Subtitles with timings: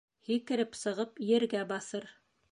[0.27, 2.09] Һикереп сығып, ергә баҫыр.